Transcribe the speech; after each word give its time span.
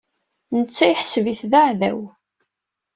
Netta 0.59 0.85
yeḥseb-it 0.91 1.41
d 1.51 1.53
aɛdaw. 1.59 1.99